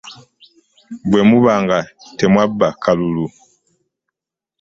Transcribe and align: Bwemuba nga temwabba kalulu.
Bwemuba 1.09 1.53
nga 1.63 1.77
temwabba 2.17 2.67
kalulu. 2.83 3.25